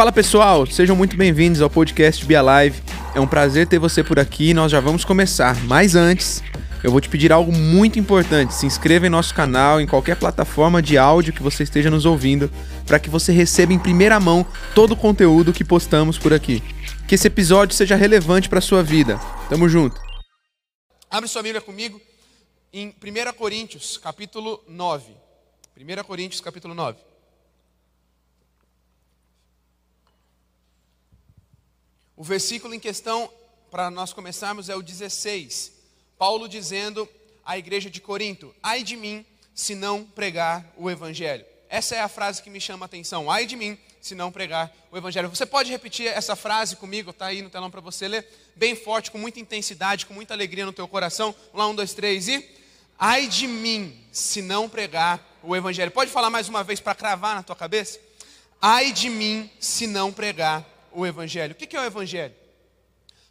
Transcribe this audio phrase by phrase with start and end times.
[0.00, 2.82] Fala pessoal, sejam muito bem-vindos ao podcast Be Alive.
[3.14, 5.54] É um prazer ter você por aqui e nós já vamos começar.
[5.64, 6.42] Mas antes,
[6.82, 8.54] eu vou te pedir algo muito importante.
[8.54, 12.50] Se inscreva em nosso canal, em qualquer plataforma de áudio que você esteja nos ouvindo,
[12.86, 16.62] para que você receba em primeira mão todo o conteúdo que postamos por aqui.
[17.06, 19.20] Que esse episódio seja relevante para sua vida.
[19.50, 20.00] Tamo junto.
[21.10, 22.00] Abre sua Bíblia comigo
[22.72, 25.12] em 1 Coríntios, capítulo 9.
[25.78, 27.09] 1 Coríntios, capítulo 9.
[32.20, 33.30] O versículo em questão,
[33.70, 35.72] para nós começarmos, é o 16.
[36.18, 37.08] Paulo dizendo
[37.42, 39.24] à igreja de Corinto: Ai de mim
[39.54, 41.46] se não pregar o evangelho.
[41.66, 43.30] Essa é a frase que me chama a atenção.
[43.30, 45.30] Ai de mim se não pregar o evangelho.
[45.30, 47.08] Você pode repetir essa frase comigo?
[47.08, 50.66] Está aí no telão para você ler, bem forte, com muita intensidade, com muita alegria
[50.66, 51.34] no teu coração.
[51.54, 52.46] Lá, um, dois, três e.
[52.98, 55.90] Ai de mim se não pregar o evangelho.
[55.90, 57.98] Pode falar mais uma vez para cravar na tua cabeça?
[58.60, 61.52] Ai de mim se não pregar o evangelho.
[61.52, 62.34] O que é o evangelho?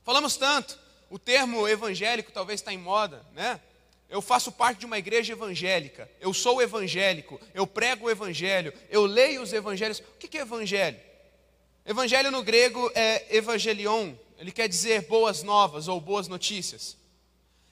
[0.03, 0.78] Falamos tanto
[1.09, 3.59] o termo evangélico talvez está em moda, né?
[4.09, 9.06] Eu faço parte de uma igreja evangélica, eu sou evangélico, eu prego o evangelho, eu
[9.06, 10.00] leio os evangelhos.
[10.00, 11.00] O que é evangelho?
[11.86, 16.97] Evangelho no grego é evangelion, ele quer dizer boas novas ou boas notícias.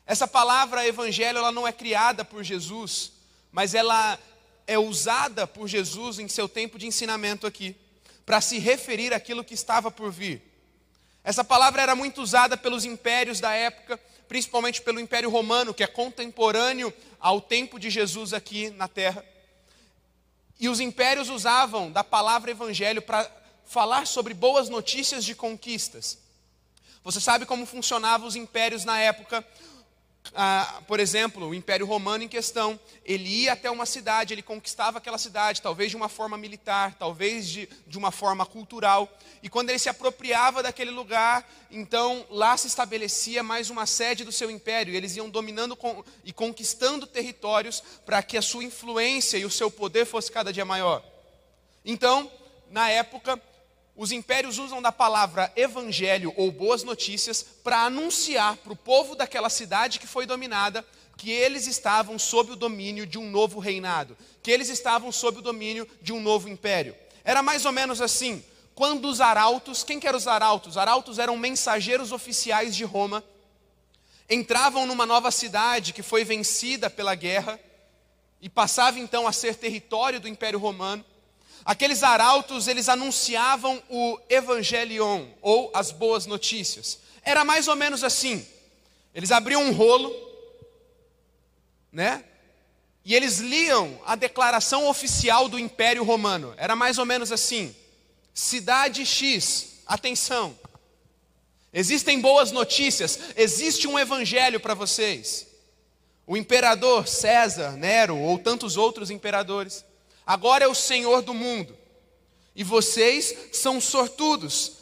[0.06, 3.14] Essa palavra evangelho ela não é criada por Jesus,
[3.52, 4.20] mas ela
[4.68, 7.76] é usada por Jesus em seu tempo de ensinamento aqui,
[8.28, 10.42] para se referir àquilo que estava por vir.
[11.24, 13.98] Essa palavra era muito usada pelos impérios da época,
[14.28, 19.24] principalmente pelo Império Romano, que é contemporâneo ao tempo de Jesus aqui na terra.
[20.60, 23.32] E os impérios usavam da palavra evangelho para
[23.66, 26.18] falar sobre boas notícias de conquistas.
[27.06, 29.42] Você sabe como funcionavam os impérios na época?
[30.34, 34.98] Ah, por exemplo, o Império Romano em questão, ele ia até uma cidade, ele conquistava
[34.98, 39.10] aquela cidade, talvez de uma forma militar, talvez de, de uma forma cultural,
[39.42, 44.32] e quando ele se apropriava daquele lugar, então lá se estabelecia mais uma sede do
[44.32, 49.38] seu império, e eles iam dominando com, e conquistando territórios para que a sua influência
[49.38, 51.04] e o seu poder fosse cada dia maior.
[51.86, 52.30] Então,
[52.70, 53.42] na época,
[53.98, 59.50] os impérios usam da palavra evangelho ou boas notícias para anunciar para o povo daquela
[59.50, 60.86] cidade que foi dominada
[61.18, 65.42] que eles estavam sob o domínio de um novo reinado, que eles estavam sob o
[65.42, 66.96] domínio de um novo império.
[67.24, 68.46] Era mais ou menos assim.
[68.76, 70.74] Quando os arautos, quem que eram os arautos?
[70.74, 73.24] Os arautos eram mensageiros oficiais de Roma,
[74.30, 77.60] entravam numa nova cidade que foi vencida pela guerra
[78.40, 81.04] e passava então a ser território do Império Romano.
[81.68, 87.00] Aqueles arautos, eles anunciavam o evangelion, ou as boas notícias.
[87.22, 88.48] Era mais ou menos assim.
[89.14, 90.16] Eles abriam um rolo,
[91.92, 92.24] né?
[93.04, 96.54] E eles liam a declaração oficial do Império Romano.
[96.56, 97.76] Era mais ou menos assim:
[98.34, 100.58] Cidade X, atenção.
[101.74, 105.46] Existem boas notícias, existe um evangelho para vocês.
[106.26, 109.84] O imperador César, Nero ou tantos outros imperadores
[110.28, 111.76] agora é o Senhor do mundo.
[112.54, 114.74] E vocês são sortudos,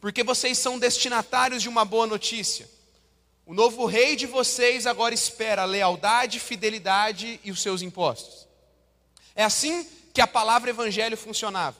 [0.00, 2.70] porque vocês são destinatários de uma boa notícia.
[3.44, 8.46] O novo rei de vocês agora espera lealdade, fidelidade e os seus impostos.
[9.34, 11.76] É assim que a palavra evangelho funcionava.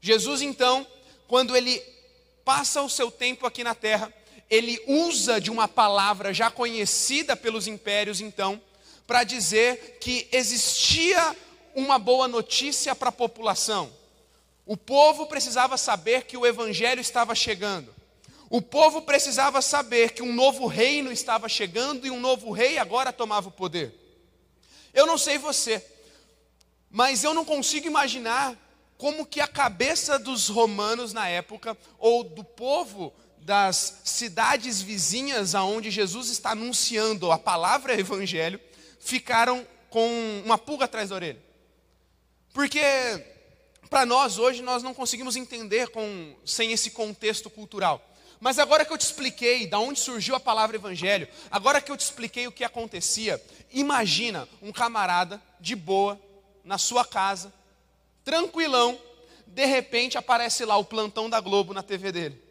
[0.00, 0.86] Jesus, então,
[1.26, 1.80] quando ele
[2.44, 4.12] passa o seu tempo aqui na terra,
[4.48, 8.60] ele usa de uma palavra já conhecida pelos impérios, então,
[9.06, 11.36] para dizer que existia
[11.74, 13.90] uma boa notícia para a população.
[14.66, 17.94] O povo precisava saber que o evangelho estava chegando.
[18.48, 23.12] O povo precisava saber que um novo reino estava chegando e um novo rei agora
[23.12, 23.94] tomava o poder.
[24.92, 25.84] Eu não sei você,
[26.90, 28.56] mas eu não consigo imaginar
[28.98, 35.90] como que a cabeça dos romanos na época ou do povo das cidades vizinhas aonde
[35.90, 38.60] Jesus está anunciando a palavra evangelho
[38.98, 40.08] ficaram com
[40.44, 41.49] uma pulga atrás da orelha.
[42.52, 42.80] Porque
[43.88, 48.00] para nós hoje nós não conseguimos entender com, sem esse contexto cultural.
[48.38, 51.96] Mas agora que eu te expliquei da onde surgiu a palavra evangelho, agora que eu
[51.96, 56.18] te expliquei o que acontecia, imagina um camarada de boa
[56.64, 57.52] na sua casa,
[58.24, 58.98] tranquilão,
[59.46, 62.42] de repente aparece lá o plantão da Globo na TV dele.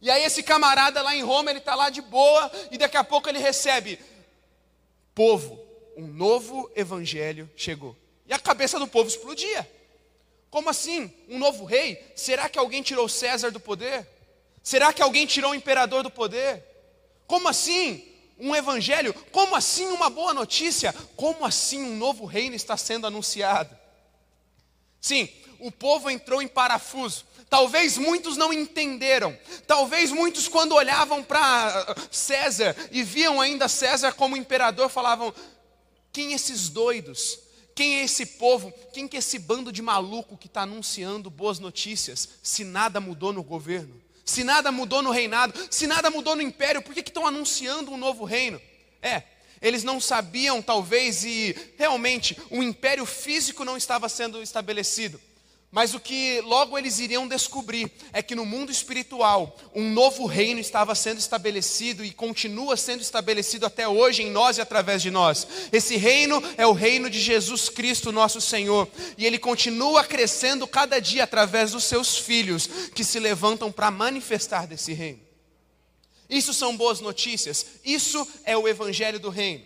[0.00, 3.04] E aí esse camarada lá em Roma, ele está lá de boa e daqui a
[3.04, 3.98] pouco ele recebe
[5.14, 5.60] povo,
[5.96, 7.96] um novo evangelho chegou.
[8.28, 9.68] E a cabeça do povo explodia.
[10.50, 11.12] Como assim?
[11.28, 12.12] Um novo rei?
[12.14, 14.06] Será que alguém tirou César do poder?
[14.62, 16.62] Será que alguém tirou o imperador do poder?
[17.26, 18.04] Como assim?
[18.38, 19.14] Um evangelho?
[19.32, 20.94] Como assim uma boa notícia?
[21.16, 23.76] Como assim um novo reino está sendo anunciado?
[25.00, 25.28] Sim,
[25.58, 27.26] o povo entrou em parafuso.
[27.48, 29.36] Talvez muitos não entenderam.
[29.66, 35.32] Talvez muitos, quando olhavam para César e viam ainda César como imperador, falavam:
[36.12, 37.47] quem esses doidos?
[37.78, 38.74] Quem é esse povo?
[38.92, 43.32] Quem que é esse bando de maluco que está anunciando boas notícias se nada mudou
[43.32, 44.02] no governo?
[44.24, 45.54] Se nada mudou no reinado?
[45.70, 46.82] Se nada mudou no império?
[46.82, 48.60] Por que estão anunciando um novo reino?
[49.00, 49.22] É,
[49.62, 55.20] eles não sabiam, talvez, e realmente o império físico não estava sendo estabelecido.
[55.70, 60.58] Mas o que logo eles iriam descobrir é que no mundo espiritual um novo reino
[60.58, 65.46] estava sendo estabelecido e continua sendo estabelecido até hoje em nós e através de nós.
[65.70, 68.88] Esse reino é o reino de Jesus Cristo, nosso Senhor,
[69.18, 74.66] e ele continua crescendo cada dia através dos seus filhos que se levantam para manifestar
[74.66, 75.20] desse reino.
[76.30, 79.64] Isso são boas notícias, isso é o evangelho do reino.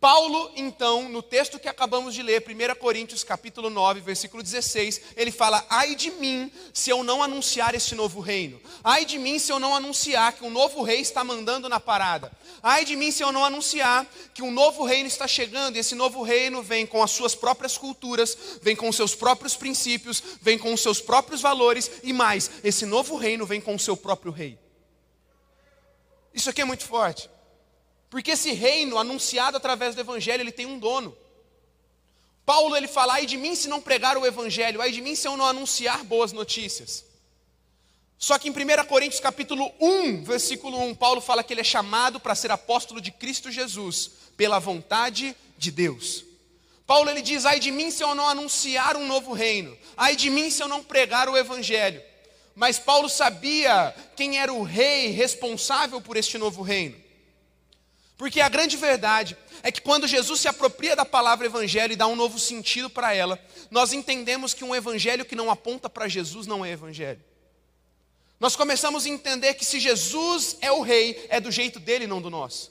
[0.00, 5.30] Paulo, então, no texto que acabamos de ler, 1 Coríntios capítulo 9, versículo 16, ele
[5.30, 8.58] fala: Ai de mim se eu não anunciar esse novo reino.
[8.82, 12.32] Ai de mim se eu não anunciar que um novo rei está mandando na parada.
[12.62, 15.94] Ai de mim se eu não anunciar que um novo reino está chegando, e esse
[15.94, 20.56] novo reino vem com as suas próprias culturas, vem com os seus próprios princípios, vem
[20.56, 24.32] com os seus próprios valores, e mais, esse novo reino vem com o seu próprio
[24.32, 24.58] rei.
[26.32, 27.28] Isso aqui é muito forte.
[28.10, 31.16] Porque esse reino anunciado através do evangelho, ele tem um dono.
[32.44, 35.28] Paulo ele fala: "Ai de mim se não pregar o evangelho, ai de mim se
[35.28, 37.04] eu não anunciar boas notícias".
[38.18, 42.18] Só que em 1 Coríntios capítulo 1, versículo 1, Paulo fala que ele é chamado
[42.18, 46.24] para ser apóstolo de Cristo Jesus, pela vontade de Deus.
[46.86, 50.28] Paulo ele diz: "Ai de mim se eu não anunciar um novo reino, ai de
[50.28, 52.02] mim se eu não pregar o evangelho".
[52.56, 57.00] Mas Paulo sabia quem era o rei responsável por este novo reino.
[58.20, 62.06] Porque a grande verdade é que quando Jesus se apropria da palavra evangelho e dá
[62.06, 66.46] um novo sentido para ela, nós entendemos que um evangelho que não aponta para Jesus
[66.46, 67.24] não é evangelho.
[68.38, 72.20] Nós começamos a entender que se Jesus é o rei, é do jeito dele, não
[72.20, 72.70] do nosso.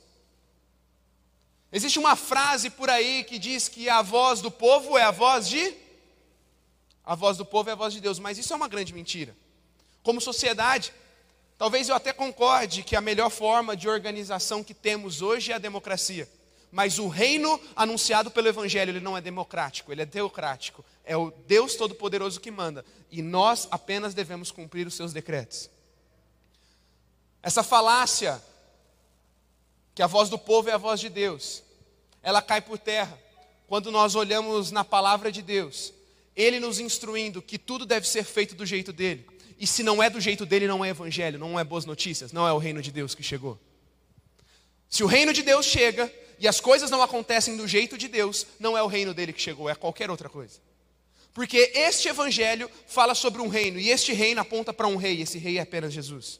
[1.73, 5.49] Existe uma frase por aí que diz que a voz do povo é a voz
[5.49, 5.73] de.
[7.03, 9.35] A voz do povo é a voz de Deus, mas isso é uma grande mentira.
[10.03, 10.93] Como sociedade,
[11.59, 15.59] Talvez eu até concorde que a melhor forma de organização que temos hoje é a
[15.59, 16.25] democracia.
[16.71, 20.85] Mas o reino anunciado pelo Evangelho, ele não é democrático, ele é teocrático.
[21.03, 22.85] É o Deus Todo-Poderoso que manda.
[23.11, 25.69] E nós apenas devemos cumprir os seus decretos.
[27.43, 28.41] Essa falácia,
[29.93, 31.61] que a voz do povo é a voz de Deus,
[32.23, 33.19] ela cai por terra
[33.67, 35.93] quando nós olhamos na palavra de Deus,
[36.37, 40.09] Ele nos instruindo que tudo deve ser feito do jeito dele e se não é
[40.09, 42.91] do jeito dele, não é evangelho, não é boas notícias, não é o reino de
[42.91, 43.59] Deus que chegou.
[44.89, 48.47] Se o reino de Deus chega e as coisas não acontecem do jeito de Deus,
[48.57, 50.61] não é o reino dele que chegou, é qualquer outra coisa.
[51.33, 55.37] Porque este evangelho fala sobre um reino e este reino aponta para um rei, esse
[55.37, 56.39] rei é apenas Jesus.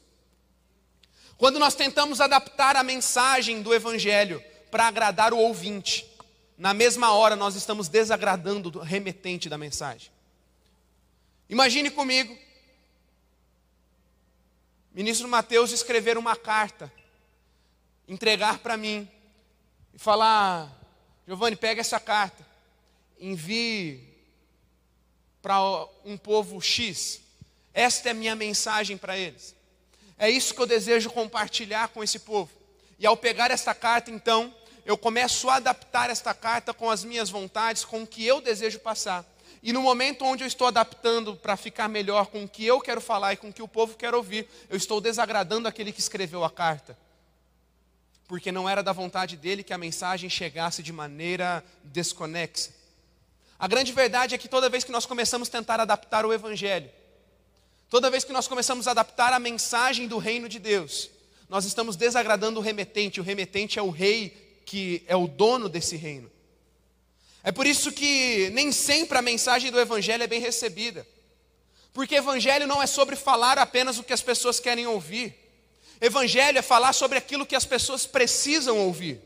[1.36, 6.06] Quando nós tentamos adaptar a mensagem do evangelho para agradar o ouvinte,
[6.56, 10.10] na mesma hora nós estamos desagradando o remetente da mensagem.
[11.50, 12.36] Imagine comigo
[14.92, 16.92] ministro Mateus escrever uma carta,
[18.08, 19.08] entregar para mim
[19.94, 20.70] e falar:
[21.26, 22.46] Giovanni, pega essa carta,
[23.18, 24.08] envie
[25.40, 25.58] para
[26.04, 27.20] um povo X.
[27.72, 29.54] Esta é a minha mensagem para eles.
[30.18, 32.50] É isso que eu desejo compartilhar com esse povo.
[32.98, 34.54] E ao pegar esta carta, então,
[34.84, 38.80] eu começo a adaptar esta carta com as minhas vontades, com o que eu desejo
[38.80, 39.24] passar.
[39.62, 43.00] E no momento onde eu estou adaptando para ficar melhor com o que eu quero
[43.00, 46.42] falar e com o que o povo quer ouvir, eu estou desagradando aquele que escreveu
[46.44, 46.96] a carta.
[48.26, 52.70] Porque não era da vontade dele que a mensagem chegasse de maneira desconexa.
[53.58, 56.88] A grande verdade é que toda vez que nós começamos a tentar adaptar o Evangelho,
[57.90, 61.10] toda vez que nós começamos a adaptar a mensagem do reino de Deus,
[61.50, 63.20] nós estamos desagradando o remetente.
[63.20, 66.30] O remetente é o rei que é o dono desse reino.
[67.42, 71.06] É por isso que nem sempre a mensagem do Evangelho é bem recebida.
[71.92, 75.34] Porque Evangelho não é sobre falar apenas o que as pessoas querem ouvir.
[76.00, 79.20] Evangelho é falar sobre aquilo que as pessoas precisam ouvir.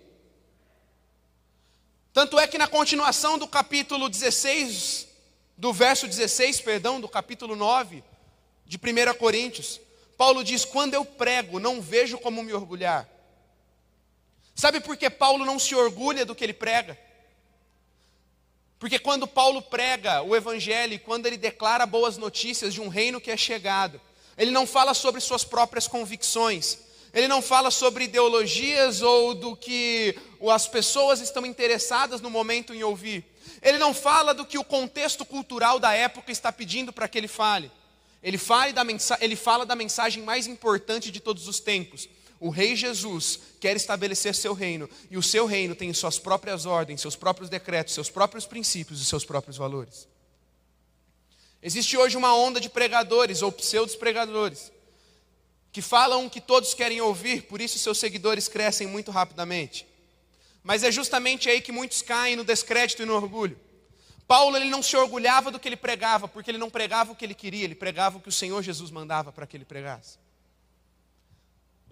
[2.13, 5.09] Tanto é que na continuação do capítulo 16,
[5.57, 8.03] do verso 16, perdão, do capítulo 9
[8.65, 9.81] de 1 Coríntios,
[10.17, 13.09] Paulo diz: Quando eu prego, não vejo como me orgulhar.
[14.55, 16.99] Sabe por que Paulo não se orgulha do que ele prega?
[18.85, 23.31] Porque quando Paulo prega o Evangelho, quando ele declara boas notícias de um reino que
[23.31, 23.99] é chegado,
[24.37, 26.81] ele não fala sobre suas próprias convicções,
[27.15, 30.15] ele não fala sobre ideologias ou do que
[30.51, 33.25] as pessoas estão interessadas no momento em ouvir.
[33.63, 37.27] Ele não fala do que o contexto cultural da época está pedindo para que ele
[37.27, 37.73] fale.
[38.23, 38.83] Ele fala, da
[39.19, 42.07] ele fala da mensagem mais importante de todos os tempos.
[42.45, 47.01] O Rei Jesus quer estabelecer seu reino, e o seu reino tem suas próprias ordens,
[47.01, 50.07] seus próprios decretos, seus próprios princípios e seus próprios valores.
[51.63, 54.71] Existe hoje uma onda de pregadores ou pseudos pregadores
[55.73, 59.87] que falam o que todos querem ouvir, por isso seus seguidores crescem muito rapidamente.
[60.63, 63.59] Mas é justamente aí que muitos caem no descrédito e no orgulho.
[64.29, 67.25] Paulo ele não se orgulhava do que ele pregava, porque ele não pregava o que
[67.25, 70.23] ele queria, ele pregava o que o Senhor Jesus mandava para que ele pregasse.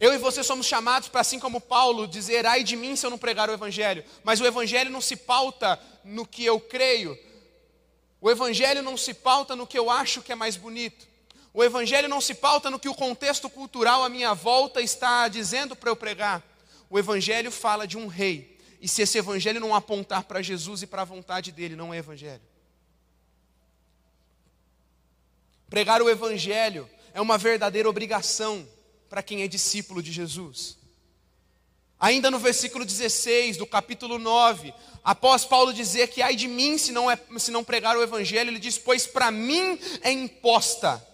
[0.02, 3.10] Eu e você somos chamados para, assim como Paulo, dizer: ai de mim se eu
[3.10, 4.04] não pregar o Evangelho.
[4.24, 7.16] Mas o Evangelho não se pauta no que eu creio,
[8.20, 11.06] o Evangelho não se pauta no que eu acho que é mais bonito.
[11.54, 15.76] O Evangelho não se pauta no que o contexto cultural à minha volta está dizendo
[15.76, 16.42] para eu pregar.
[16.90, 20.88] O Evangelho fala de um rei e se esse evangelho não apontar para Jesus e
[20.88, 22.42] para a vontade dele, não é evangelho.
[25.70, 28.66] Pregar o evangelho é uma verdadeira obrigação
[29.12, 30.78] para quem é discípulo de Jesus.
[32.00, 34.72] Ainda no versículo 16 do capítulo 9,
[35.04, 38.48] após Paulo dizer que ai de mim se não, é, se não pregar o evangelho,
[38.48, 41.06] ele diz: Pois para mim é imposta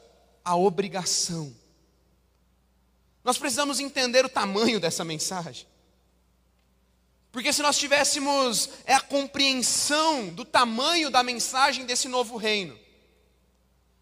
[0.44, 1.52] a obrigação.
[3.24, 5.66] Nós precisamos entender o tamanho dessa mensagem.
[7.32, 12.78] Porque se nós tivéssemos é a compreensão do tamanho da mensagem desse novo reino,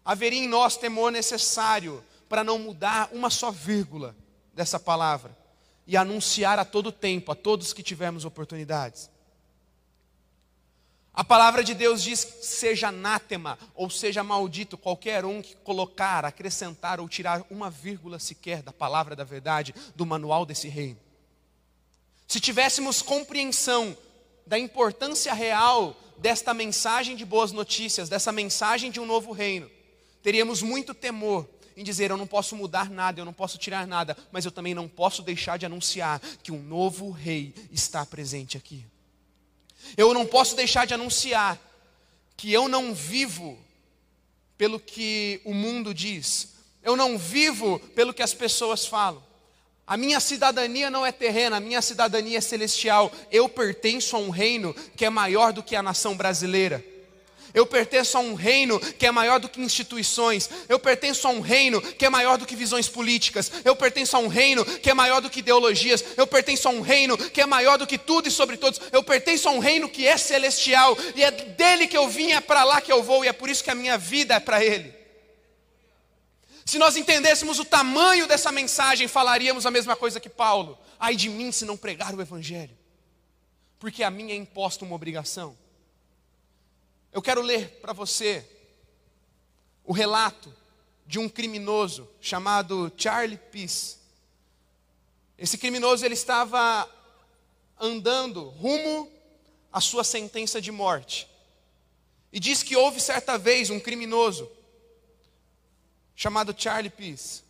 [0.05, 4.15] haveria em nós temor necessário para não mudar uma só vírgula
[4.53, 5.37] dessa palavra
[5.85, 9.09] e anunciar a todo tempo, a todos que tivermos oportunidades.
[11.13, 16.99] A palavra de Deus diz: seja anátema, ou seja maldito, qualquer um que colocar, acrescentar
[16.99, 20.99] ou tirar uma vírgula sequer da palavra da verdade, do manual desse reino.
[22.27, 23.97] Se tivéssemos compreensão
[24.45, 29.71] da importância real desta mensagem de boas notícias, dessa mensagem de um novo reino,
[30.21, 34.17] teríamos muito temor em dizer: eu não posso mudar nada, eu não posso tirar nada,
[34.31, 38.83] mas eu também não posso deixar de anunciar que um novo rei está presente aqui.
[39.95, 41.57] Eu não posso deixar de anunciar
[42.35, 43.57] que eu não vivo
[44.57, 46.49] pelo que o mundo diz,
[46.81, 49.23] eu não vivo pelo que as pessoas falam.
[49.85, 53.09] A minha cidadania não é terrena, a minha cidadania é celestial.
[53.31, 56.83] Eu pertenço a um reino que é maior do que a nação brasileira.
[57.57, 60.47] Eu pertenço a um reino que é maior do que instituições.
[60.69, 63.51] Eu pertenço a um reino que é maior do que visões políticas.
[63.65, 66.05] Eu pertenço a um reino que é maior do que ideologias.
[66.15, 68.79] Eu pertenço a um reino que é maior do que tudo e sobre todos.
[68.91, 70.95] Eu pertenço a um reino que é celestial.
[71.15, 73.25] E é dele que eu vim, é para lá que eu vou.
[73.25, 74.93] E é por isso que a minha vida é para ele.
[76.63, 80.77] Se nós entendêssemos o tamanho dessa mensagem, falaríamos a mesma coisa que Paulo.
[80.99, 82.77] Ai de mim se não pregar o Evangelho,
[83.79, 85.57] porque a mim é imposta uma obrigação.
[87.17, 88.47] Eu quero ler para você
[89.83, 90.53] o relato
[91.03, 93.97] de um criminoso chamado Charlie Peace.
[95.35, 96.87] Esse criminoso ele estava
[97.79, 99.11] andando rumo
[99.73, 101.27] à sua sentença de morte.
[102.31, 104.47] E diz que houve certa vez um criminoso
[106.15, 107.41] chamado Charlie Peace.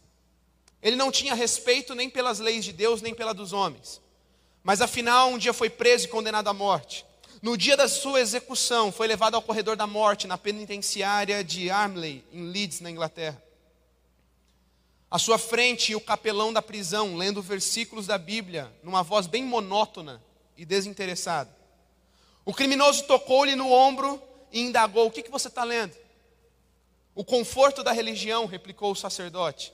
[0.81, 3.99] Ele não tinha respeito nem pelas leis de Deus, nem pela dos homens.
[4.63, 7.05] Mas afinal, um dia foi preso e condenado à morte.
[7.41, 12.23] No dia da sua execução, foi levado ao corredor da morte, na penitenciária de Armley,
[12.33, 13.41] em Leeds, na Inglaterra.
[15.09, 20.21] À sua frente, o capelão da prisão, lendo versículos da Bíblia, numa voz bem monótona
[20.57, 21.55] e desinteressada.
[22.43, 25.95] O criminoso tocou-lhe no ombro e indagou: O que, que você está lendo?
[27.13, 29.71] O conforto da religião, replicou o sacerdote.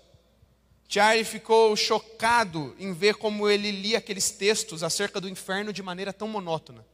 [0.87, 6.11] Charlie ficou chocado em ver como ele lia aqueles textos acerca do inferno de maneira
[6.11, 6.85] tão monótona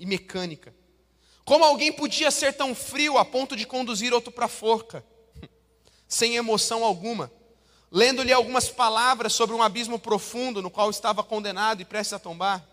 [0.00, 0.74] e mecânica.
[1.44, 5.04] Como alguém podia ser tão frio a ponto de conduzir outro para a forca,
[6.08, 7.30] sem emoção alguma,
[7.92, 12.66] lendo-lhe algumas palavras sobre um abismo profundo no qual estava condenado e prestes a tombar?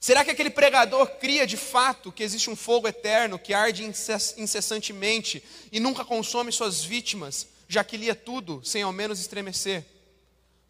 [0.00, 5.42] Será que aquele pregador cria de fato que existe um fogo eterno que arde incessantemente
[5.72, 9.84] e nunca consome suas vítimas, já que lia tudo sem ao menos estremecer?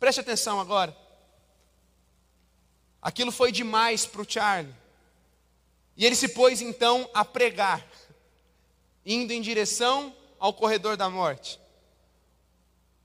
[0.00, 0.96] Preste atenção agora.
[3.02, 4.74] Aquilo foi demais para o Charlie.
[5.98, 7.84] E ele se pôs então a pregar,
[9.04, 11.58] indo em direção ao corredor da morte.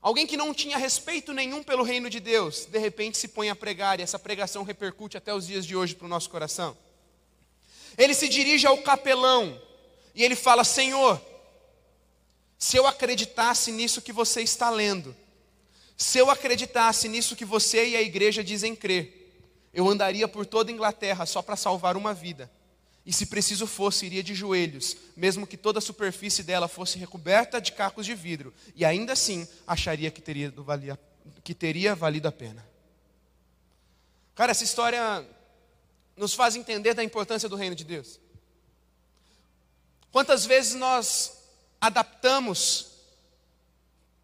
[0.00, 3.56] Alguém que não tinha respeito nenhum pelo reino de Deus, de repente se põe a
[3.56, 6.76] pregar e essa pregação repercute até os dias de hoje para o nosso coração.
[7.98, 9.60] Ele se dirige ao capelão
[10.14, 11.20] e ele fala: Senhor,
[12.56, 15.16] se eu acreditasse nisso que você está lendo,
[15.96, 19.32] se eu acreditasse nisso que você e a igreja dizem crer,
[19.72, 22.48] eu andaria por toda a Inglaterra só para salvar uma vida.
[23.06, 27.60] E se preciso fosse, iria de joelhos, mesmo que toda a superfície dela fosse recoberta
[27.60, 30.98] de cacos de vidro, e ainda assim acharia que teria, valia,
[31.42, 32.66] que teria valido a pena.
[34.34, 35.24] Cara, essa história
[36.16, 38.18] nos faz entender da importância do reino de Deus.
[40.10, 41.38] Quantas vezes nós
[41.80, 42.92] adaptamos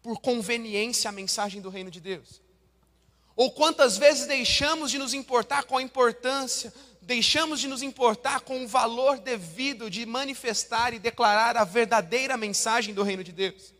[0.01, 2.41] por conveniência a mensagem do reino de Deus?
[3.35, 8.63] Ou quantas vezes deixamos de nos importar com a importância deixamos de nos importar com
[8.63, 13.73] o valor devido de manifestar e declarar a verdadeira mensagem do reino de Deus.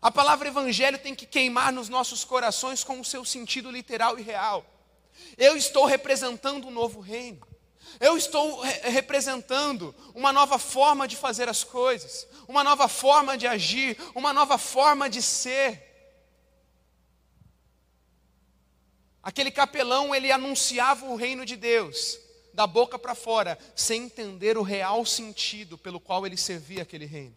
[0.00, 4.22] A palavra evangelho tem que queimar nos nossos corações com o seu sentido literal e
[4.22, 4.64] real.
[5.38, 7.46] Eu estou representando um novo reino.
[7.98, 13.46] Eu estou re representando uma nova forma de fazer as coisas, uma nova forma de
[13.46, 15.85] agir, uma nova forma de ser.
[19.26, 22.16] Aquele capelão, ele anunciava o reino de Deus,
[22.54, 27.34] da boca para fora, sem entender o real sentido pelo qual ele servia aquele reino.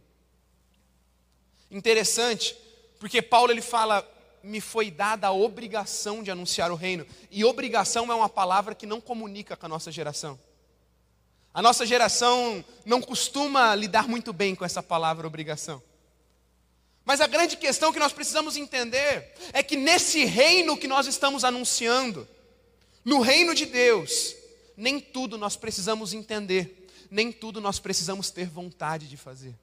[1.71, 2.55] Interessante,
[2.99, 4.07] porque Paulo ele fala:
[4.43, 7.07] "Me foi dada a obrigação de anunciar o reino".
[7.31, 10.39] E obrigação é uma palavra que não comunica com a nossa geração.
[11.51, 15.81] A nossa geração não costuma lidar muito bem com essa palavra obrigação.
[17.09, 21.43] Mas a grande questão que nós precisamos entender é que nesse reino que nós estamos
[21.43, 22.27] anunciando,
[23.03, 24.35] no reino de Deus,
[24.77, 29.55] nem tudo nós precisamos entender, nem tudo nós precisamos ter vontade de fazer.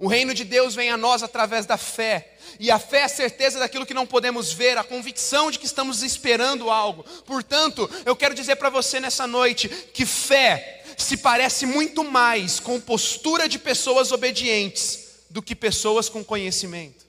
[0.00, 3.08] O reino de Deus vem a nós através da fé, e a fé é a
[3.08, 7.04] certeza daquilo que não podemos ver, a convicção de que estamos esperando algo.
[7.24, 12.80] Portanto, eu quero dizer para você nessa noite que fé se parece muito mais com
[12.80, 17.06] postura de pessoas obedientes do que pessoas com conhecimento.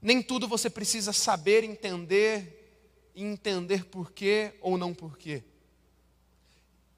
[0.00, 5.44] Nem tudo você precisa saber, entender e entender por quê ou não por quê.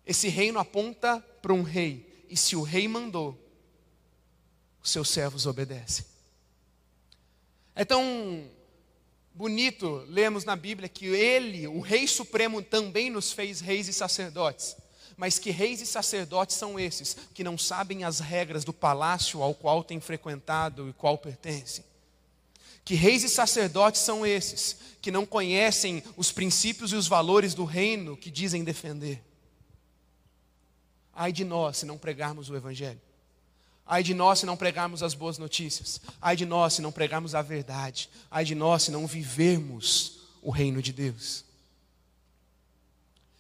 [0.07, 3.39] Esse reino aponta para um rei, e se o rei mandou,
[4.81, 6.07] os seus servos obedecem.
[7.75, 8.49] É tão
[9.35, 14.77] bonito lemos na Bíblia que ele, o Rei Supremo, também nos fez reis e sacerdotes
[15.17, 19.55] mas que reis e sacerdotes são esses que não sabem as regras do palácio ao
[19.55, 21.85] qual têm frequentado e qual pertencem.
[22.85, 27.65] Que reis e sacerdotes são esses que não conhecem os princípios e os valores do
[27.65, 29.23] reino que dizem defender.
[31.15, 33.01] Ai de nós se não pregarmos o Evangelho.
[33.87, 36.01] Ai de nós se não pregarmos as boas notícias.
[36.21, 38.09] Ai de nós se não pregarmos a verdade.
[38.31, 41.44] Ai de nós se não vivermos o reino de Deus.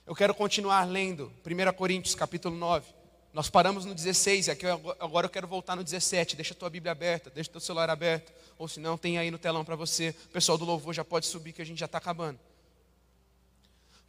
[0.06, 2.86] Eu quero continuar lendo 1 Coríntios capítulo 9.
[3.32, 6.36] Nós paramos no 16, e aqui agora eu quero voltar no 17.
[6.36, 9.30] Deixa a tua Bíblia aberta, deixa o teu celular aberto, ou se não, tem aí
[9.30, 10.14] no telão para você.
[10.26, 12.38] O pessoal do louvor já pode subir que a gente já está acabando.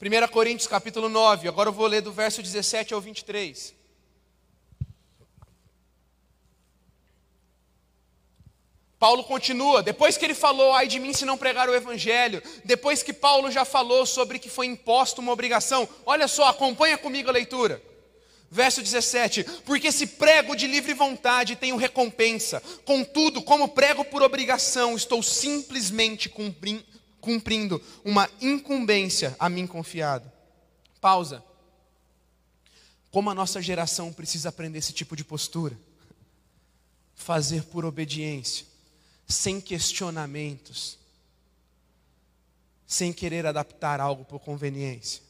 [0.02, 3.74] 1 Coríntios capítulo 9, agora eu vou ler do verso 17 ao 23.
[8.98, 13.04] Paulo continua, depois que ele falou, ai de mim se não pregar o evangelho, depois
[13.04, 17.34] que Paulo já falou sobre que foi imposto uma obrigação, olha só, acompanha comigo a
[17.34, 17.82] leitura.
[18.50, 24.96] Verso 17: Porque se prego de livre vontade, tenho recompensa, contudo, como prego por obrigação,
[24.96, 26.30] estou simplesmente
[27.20, 30.34] cumprindo uma incumbência a mim confiada.
[31.02, 31.44] Pausa.
[33.12, 35.78] Como a nossa geração precisa aprender esse tipo de postura?
[37.14, 38.66] Fazer por obediência
[39.28, 40.98] sem questionamentos,
[42.86, 45.24] sem querer adaptar algo por conveniência.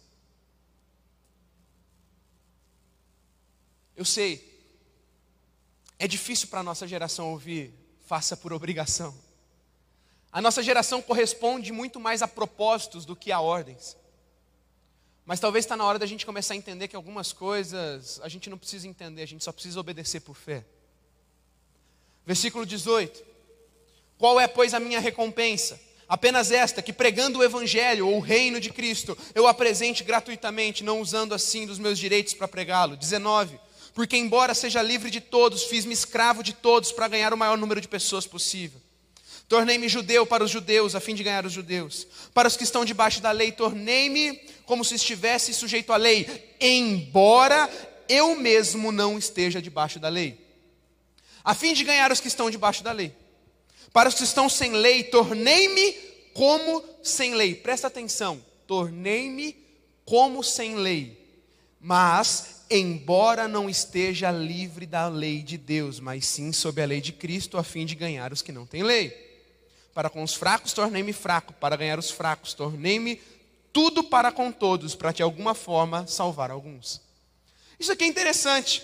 [3.95, 4.53] Eu sei,
[5.97, 7.73] é difícil para a nossa geração ouvir,
[8.05, 9.15] faça por obrigação.
[10.31, 13.95] A nossa geração corresponde muito mais a propósitos do que a ordens.
[15.25, 18.49] Mas talvez está na hora da gente começar a entender que algumas coisas a gente
[18.49, 20.65] não precisa entender, a gente só precisa obedecer por fé.
[22.25, 23.35] Versículo 18.
[24.17, 25.80] Qual é, pois, a minha recompensa?
[26.08, 31.01] Apenas esta, que pregando o Evangelho ou o reino de Cristo, eu apresente gratuitamente, não
[31.01, 32.95] usando assim dos meus direitos para pregá-lo.
[32.95, 33.60] 19.
[33.93, 37.82] Porque, embora seja livre de todos, fiz-me escravo de todos para ganhar o maior número
[37.82, 38.80] de pessoas possível.
[39.47, 42.08] Tornei-me judeu para os judeus, a fim de ganhar os judeus.
[42.34, 47.69] Para os que estão debaixo da lei, tornei-me como se estivesse sujeito à lei, embora
[48.10, 50.43] eu mesmo não esteja debaixo da lei.
[51.43, 53.15] A fim de ganhar os que estão debaixo da lei.
[53.95, 55.93] Para os que estão sem lei, tornei-me
[56.34, 57.55] como sem lei.
[57.55, 59.55] Presta atenção, tornei-me
[60.03, 61.17] como sem lei.
[61.79, 67.13] Mas, embora não esteja livre da lei de Deus, mas sim sob a lei de
[67.13, 69.12] Cristo, a fim de ganhar os que não têm lei.
[69.93, 71.53] Para com os fracos, tornei-me fraco.
[71.53, 73.21] Para ganhar os fracos, tornei-me
[73.71, 76.99] tudo para com todos, para de alguma forma salvar alguns.
[77.79, 78.84] Isso aqui é interessante.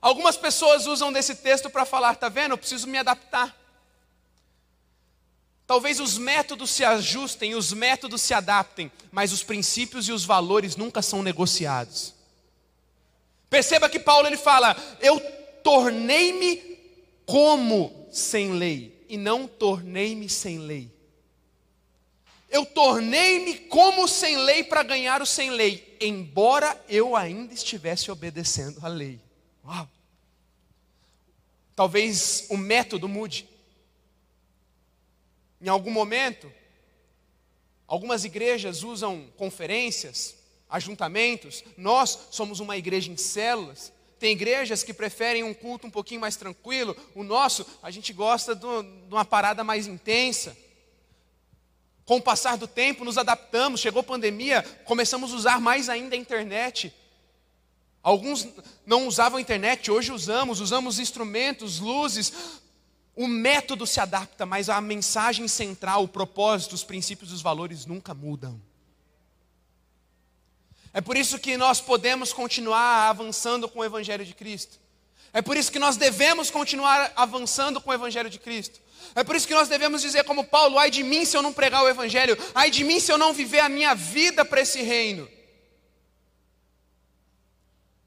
[0.00, 2.52] Algumas pessoas usam desse texto para falar, tá vendo?
[2.52, 3.63] Eu preciso me adaptar.
[5.66, 10.76] Talvez os métodos se ajustem, os métodos se adaptem, mas os princípios e os valores
[10.76, 12.12] nunca são negociados.
[13.48, 15.18] Perceba que Paulo ele fala: "Eu
[15.62, 16.78] tornei-me
[17.24, 20.92] como sem lei e não tornei-me sem lei".
[22.50, 28.78] Eu tornei-me como sem lei para ganhar o sem lei, embora eu ainda estivesse obedecendo
[28.84, 29.18] a lei.
[29.64, 29.88] Uau.
[31.74, 33.48] Talvez o método mude.
[35.64, 36.52] Em algum momento,
[37.86, 40.36] algumas igrejas usam conferências,
[40.68, 41.64] ajuntamentos.
[41.74, 43.90] Nós somos uma igreja em células.
[44.18, 46.94] Tem igrejas que preferem um culto um pouquinho mais tranquilo.
[47.14, 48.66] O nosso, a gente gosta de
[49.10, 50.54] uma parada mais intensa.
[52.04, 53.80] Com o passar do tempo, nos adaptamos.
[53.80, 56.92] Chegou a pandemia, começamos a usar mais ainda a internet.
[58.02, 58.46] Alguns
[58.84, 62.60] não usavam a internet, hoje usamos, usamos instrumentos, luzes,
[63.16, 68.12] o método se adapta, mas a mensagem central, o propósito, os princípios os valores nunca
[68.12, 68.60] mudam.
[70.92, 74.78] É por isso que nós podemos continuar avançando com o Evangelho de Cristo.
[75.32, 78.80] É por isso que nós devemos continuar avançando com o Evangelho de Cristo.
[79.14, 81.52] É por isso que nós devemos dizer, como Paulo: ai de mim se eu não
[81.52, 84.82] pregar o Evangelho, ai de mim se eu não viver a minha vida para esse
[84.82, 85.28] reino.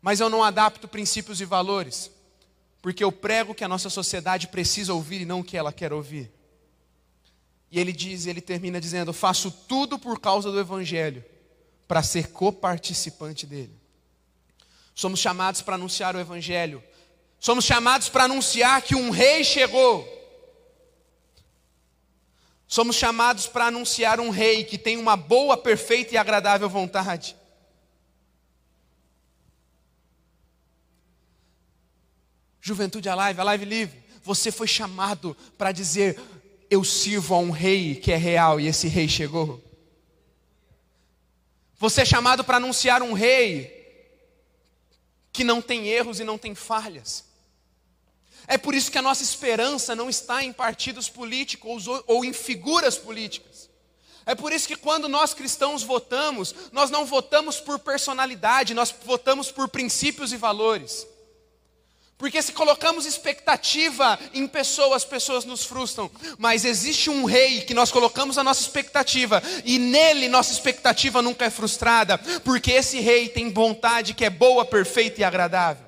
[0.02, 2.10] Mas eu não adapto princípios e valores
[2.88, 5.92] porque eu prego que a nossa sociedade precisa ouvir e não o que ela quer
[5.92, 6.32] ouvir.
[7.70, 11.22] E ele diz, ele termina dizendo: "Faço tudo por causa do evangelho,
[11.86, 13.78] para ser coparticipante dele".
[14.96, 16.82] Somos chamados para anunciar o evangelho.
[17.42, 20.08] Somos chamados para anunciar que um rei chegou.
[22.70, 27.36] Somos chamados para anunciar um rei que tem uma boa, perfeita e agradável vontade.
[32.68, 36.20] Juventude Alive, Alive Livre, você foi chamado para dizer:
[36.70, 39.64] Eu sirvo a um rei que é real e esse rei chegou.
[41.80, 43.74] Você é chamado para anunciar um rei
[45.32, 47.24] que não tem erros e não tem falhas.
[48.48, 52.98] É por isso que a nossa esperança não está em partidos políticos ou em figuras
[52.98, 53.70] políticas.
[54.26, 59.52] É por isso que quando nós cristãos votamos, nós não votamos por personalidade, nós votamos
[59.54, 61.08] por princípios e valores.
[62.18, 66.10] Porque se colocamos expectativa em pessoas, pessoas nos frustram.
[66.40, 71.46] Mas existe um rei que nós colocamos a nossa expectativa, e nele nossa expectativa nunca
[71.46, 75.86] é frustrada, porque esse rei tem vontade que é boa, perfeita e agradável.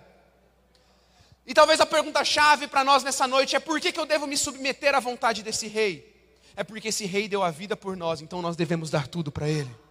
[1.48, 4.38] E talvez a pergunta-chave para nós nessa noite é: por que, que eu devo me
[4.38, 6.08] submeter à vontade desse rei?
[6.56, 9.50] É porque esse rei deu a vida por nós, então nós devemos dar tudo para
[9.50, 9.89] ele.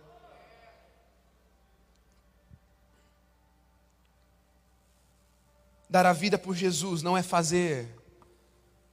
[5.88, 7.88] Dar a vida por Jesus não é fazer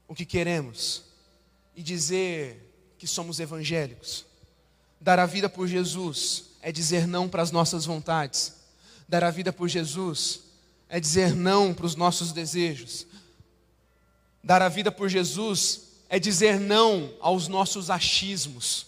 [0.08, 1.04] o que queremos
[1.76, 4.26] e dizer que somos evangélicos.
[5.00, 8.54] Dar a vida por Jesus é dizer não para as nossas vontades.
[9.08, 10.42] Dar a vida por Jesus
[10.88, 13.06] é dizer não para os nossos desejos.
[14.44, 18.88] Dar a vida por Jesus é dizer não aos nossos achismos.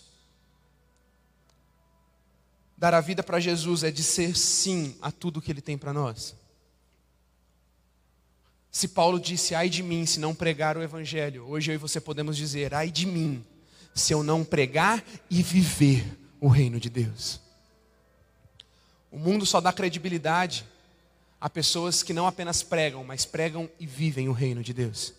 [2.77, 6.35] Dar a vida para Jesus é dizer sim a tudo que Ele tem para nós.
[8.71, 11.99] Se Paulo disse, ai de mim, se não pregar o Evangelho, hoje eu e você
[11.99, 13.43] podemos dizer, ai de mim,
[13.93, 16.05] se eu não pregar e viver
[16.39, 17.39] o reino de Deus.
[19.11, 20.65] O mundo só dá credibilidade
[21.39, 25.13] a pessoas que não apenas pregam, mas pregam e vivem o reino de Deus.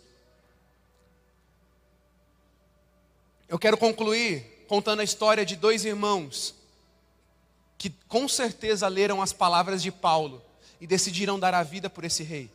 [3.48, 6.54] Eu quero concluir contando a história de dois irmãos
[7.78, 10.42] que com certeza leram as palavras de Paulo
[10.80, 12.50] e decidiram dar a vida por esse rei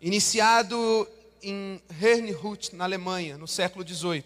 [0.00, 1.08] iniciado
[1.42, 4.24] em Herrnhut, na Alemanha, no século XVIII.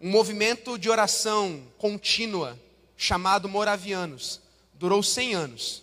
[0.00, 2.58] Um movimento de oração contínua
[2.96, 4.40] chamado Moravianos.
[4.74, 5.82] Durou 100 anos.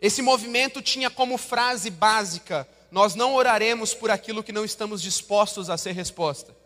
[0.00, 5.68] Esse movimento tinha como frase básica: Nós não oraremos por aquilo que não estamos dispostos
[5.68, 6.56] a ser resposta.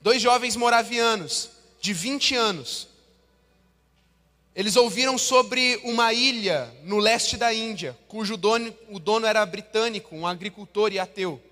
[0.00, 1.50] Dois jovens moravianos,
[1.80, 2.88] de 20 anos,
[4.60, 10.14] eles ouviram sobre uma ilha no leste da Índia, cujo dono, o dono era britânico,
[10.14, 11.42] um agricultor e ateu.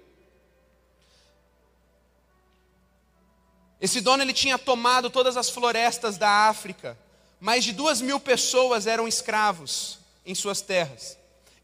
[3.80, 6.98] Esse dono ele tinha tomado todas as florestas da África.
[7.40, 11.16] Mais de duas mil pessoas eram escravos em suas terras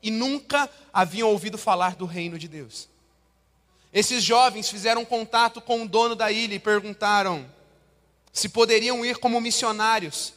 [0.02, 2.88] e nunca haviam ouvido falar do reino de Deus.
[3.92, 7.46] Esses jovens fizeram contato com o dono da ilha e perguntaram:
[8.32, 10.32] se poderiam ir como missionários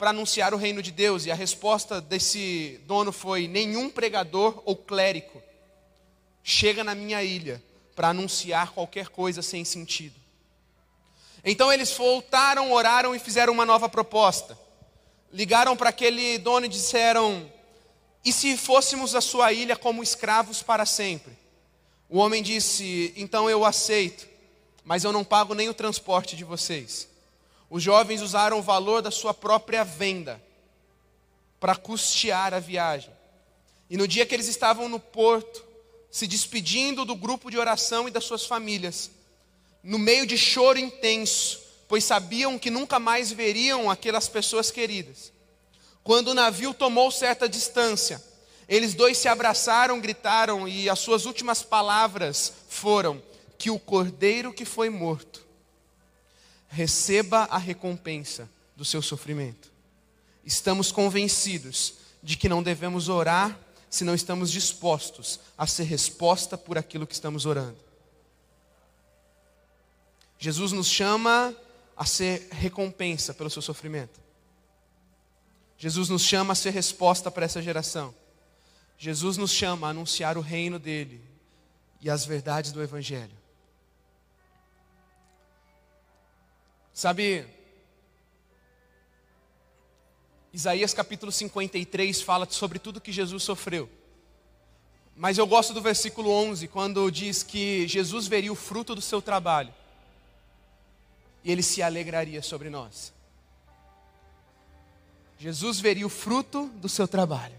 [0.00, 4.74] para anunciar o reino de Deus, e a resposta desse dono foi: nenhum pregador ou
[4.74, 5.42] clérigo
[6.42, 7.62] chega na minha ilha
[7.94, 10.14] para anunciar qualquer coisa sem sentido.
[11.44, 14.58] Então eles voltaram, oraram e fizeram uma nova proposta.
[15.30, 17.52] Ligaram para aquele dono e disseram:
[18.24, 21.36] E se fôssemos a sua ilha como escravos para sempre?
[22.08, 24.26] O homem disse: Então eu aceito,
[24.82, 27.09] mas eu não pago nem o transporte de vocês.
[27.70, 30.42] Os jovens usaram o valor da sua própria venda
[31.60, 33.12] para custear a viagem.
[33.88, 35.64] E no dia que eles estavam no porto,
[36.10, 39.12] se despedindo do grupo de oração e das suas famílias,
[39.84, 45.32] no meio de choro intenso, pois sabiam que nunca mais veriam aquelas pessoas queridas.
[46.02, 48.22] Quando o navio tomou certa distância,
[48.68, 53.22] eles dois se abraçaram, gritaram, e as suas últimas palavras foram:
[53.58, 55.49] Que o cordeiro que foi morto
[56.70, 59.70] receba a recompensa do seu sofrimento.
[60.44, 63.58] Estamos convencidos de que não devemos orar
[63.90, 67.76] se não estamos dispostos a ser resposta por aquilo que estamos orando.
[70.38, 71.54] Jesus nos chama
[71.96, 74.20] a ser recompensa pelo seu sofrimento.
[75.76, 78.14] Jesus nos chama a ser resposta para essa geração.
[78.96, 81.20] Jesus nos chama a anunciar o reino dele
[82.00, 83.39] e as verdades do Evangelho.
[87.00, 87.46] Sabe,
[90.52, 93.88] Isaías capítulo 53 fala sobre tudo que Jesus sofreu.
[95.16, 99.22] Mas eu gosto do versículo 11, quando diz que Jesus veria o fruto do seu
[99.22, 99.72] trabalho
[101.42, 103.14] e ele se alegraria sobre nós.
[105.38, 107.58] Jesus veria o fruto do seu trabalho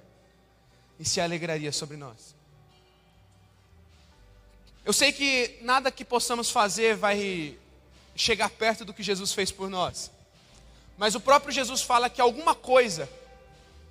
[1.00, 2.36] e se alegraria sobre nós.
[4.86, 7.58] Eu sei que nada que possamos fazer vai
[8.16, 10.12] chegar perto do que Jesus fez por nós,
[10.98, 13.10] mas o próprio Jesus fala que alguma coisa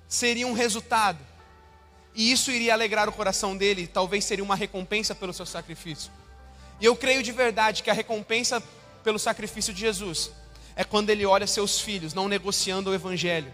[0.07, 1.19] seria um resultado,
[2.13, 6.11] e isso iria alegrar o coração dele, talvez seria uma recompensa pelo seu sacrifício.
[6.79, 8.61] E eu creio de verdade que a recompensa
[9.03, 10.31] pelo sacrifício de Jesus
[10.75, 13.53] é quando ele olha seus filhos não negociando o evangelho.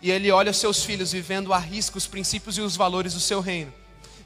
[0.00, 3.40] E ele olha seus filhos vivendo a risco os princípios e os valores do seu
[3.40, 3.72] reino.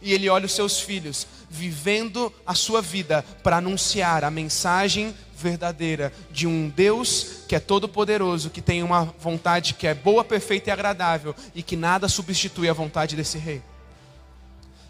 [0.03, 6.13] E ele olha os seus filhos vivendo a sua vida para anunciar a mensagem verdadeira
[6.31, 10.71] de um Deus que é todo poderoso, que tem uma vontade que é boa, perfeita
[10.71, 13.63] e agradável e que nada substitui a vontade desse rei.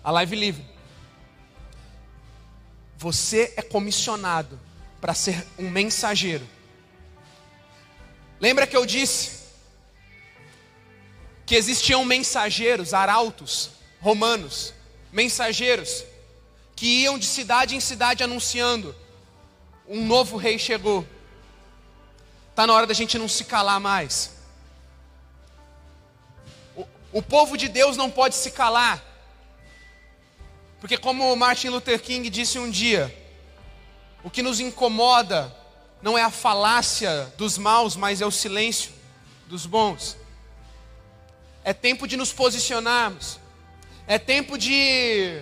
[0.03, 0.64] A live livre.
[2.99, 4.61] Você é comissionado
[5.01, 6.46] para ser um mensageiro.
[8.38, 9.40] Lembra que eu disse
[11.46, 13.70] que existiam mensageiros, arautos,
[14.01, 14.75] romanos,
[15.12, 16.05] mensageiros,
[16.77, 18.94] que iam de cidade em cidade anunciando:
[19.88, 21.07] um novo rei chegou.
[22.51, 24.33] Está na hora da gente não se calar mais.
[26.77, 29.03] O, o povo de Deus não pode se calar.
[30.81, 33.14] Porque, como Martin Luther King disse um dia,
[34.23, 35.55] o que nos incomoda
[36.01, 38.92] não é a falácia dos maus, mas é o silêncio
[39.46, 40.16] dos bons.
[41.64, 43.39] É tempo de nos posicionarmos.
[44.11, 45.40] É tempo de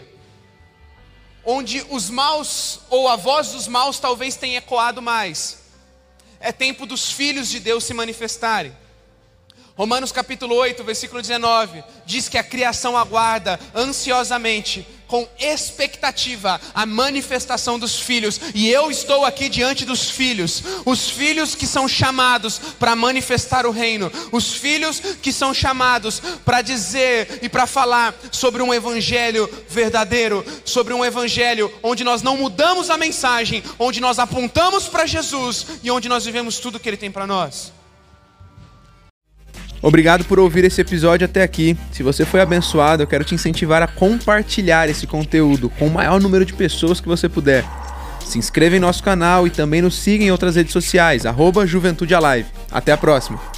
[1.43, 5.61] onde os maus ou a voz dos maus talvez tenha ecoado mais.
[6.39, 8.77] É tempo dos filhos de Deus se manifestarem.
[9.75, 17.79] Romanos capítulo 8, versículo 19, diz que a criação aguarda ansiosamente com expectativa a manifestação
[17.79, 22.95] dos filhos, e eu estou aqui diante dos filhos, os filhos que são chamados para
[22.95, 28.73] manifestar o reino, os filhos que são chamados para dizer e para falar sobre um
[28.73, 35.07] evangelho verdadeiro, sobre um evangelho onde nós não mudamos a mensagem, onde nós apontamos para
[35.07, 37.78] Jesus e onde nós vivemos tudo que Ele tem para nós.
[39.81, 41.77] Obrigado por ouvir esse episódio até aqui.
[41.93, 46.21] Se você foi abençoado, eu quero te incentivar a compartilhar esse conteúdo com o maior
[46.21, 47.65] número de pessoas que você puder.
[48.25, 52.15] Se inscreva em nosso canal e também nos siga em outras redes sociais, arroba Juventude
[52.15, 52.49] Alive.
[52.71, 53.58] Até a próxima!